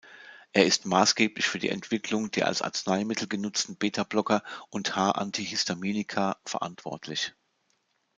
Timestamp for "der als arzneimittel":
2.31-3.27